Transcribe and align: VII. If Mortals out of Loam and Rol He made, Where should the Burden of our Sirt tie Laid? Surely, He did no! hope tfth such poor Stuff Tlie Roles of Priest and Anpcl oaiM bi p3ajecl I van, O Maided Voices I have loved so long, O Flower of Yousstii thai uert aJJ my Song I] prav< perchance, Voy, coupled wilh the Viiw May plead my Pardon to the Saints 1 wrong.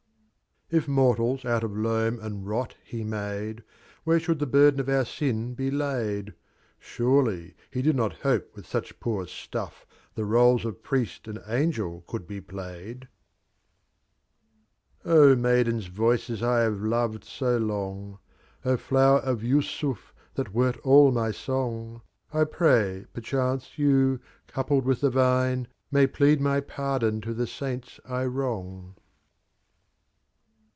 VII. 0.73 0.77
If 0.77 0.87
Mortals 0.87 1.43
out 1.43 1.65
of 1.65 1.75
Loam 1.75 2.17
and 2.21 2.47
Rol 2.47 2.69
He 2.81 3.03
made, 3.03 3.61
Where 4.05 4.21
should 4.21 4.39
the 4.39 4.45
Burden 4.45 4.79
of 4.79 4.87
our 4.87 5.03
Sirt 5.03 5.57
tie 5.57 5.65
Laid? 5.67 6.33
Surely, 6.79 7.55
He 7.69 7.81
did 7.81 7.97
no! 7.97 8.07
hope 8.07 8.55
tfth 8.55 8.65
such 8.67 8.99
poor 9.01 9.27
Stuff 9.27 9.85
Tlie 10.15 10.25
Roles 10.29 10.63
of 10.63 10.81
Priest 10.81 11.27
and 11.27 11.39
Anpcl 11.39 12.05
oaiM 12.05 12.25
bi 12.25 12.39
p3ajecl 12.53 13.03
I 15.03 15.09
van, 15.09 15.13
O 15.13 15.35
Maided 15.35 15.89
Voices 15.89 16.41
I 16.41 16.61
have 16.61 16.79
loved 16.79 17.25
so 17.25 17.57
long, 17.57 18.19
O 18.63 18.77
Flower 18.77 19.19
of 19.19 19.41
Yousstii 19.41 19.97
thai 20.35 20.43
uert 20.43 20.79
aJJ 20.83 21.13
my 21.13 21.31
Song 21.31 22.01
I] 22.33 22.45
prav< 22.45 23.07
perchance, 23.11 23.69
Voy, 23.75 24.19
coupled 24.47 24.85
wilh 24.85 25.01
the 25.01 25.11
Viiw 25.11 25.65
May 25.91 26.07
plead 26.07 26.39
my 26.39 26.61
Pardon 26.61 27.19
to 27.19 27.33
the 27.33 27.45
Saints 27.45 27.99
1 28.05 28.33
wrong. 28.33 28.95